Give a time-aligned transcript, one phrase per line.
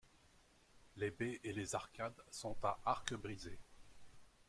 [0.97, 3.59] Les baies et les arcades sont à arc brisé.